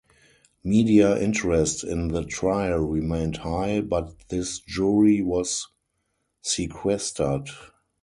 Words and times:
Media 0.63 1.15
interest 1.21 1.83
in 1.83 2.07
the 2.07 2.23
trial 2.25 2.79
remained 2.87 3.37
high, 3.37 3.81
but 3.81 4.15
this 4.29 4.57
jury 4.57 5.21
was 5.21 5.67
sequestered. 6.41 7.47